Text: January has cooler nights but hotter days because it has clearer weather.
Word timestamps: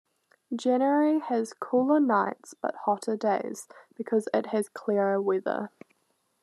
January 0.55 1.19
has 1.19 1.53
cooler 1.53 1.99
nights 1.99 2.55
but 2.59 2.73
hotter 2.85 3.15
days 3.15 3.67
because 3.95 4.27
it 4.33 4.47
has 4.47 4.67
clearer 4.67 5.21
weather. 5.21 5.69